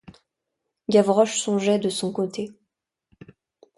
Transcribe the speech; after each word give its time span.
Gavroche 0.89 1.37
songeait 1.37 1.77
de 1.77 1.89
son 1.89 2.11
côté. 2.11 2.49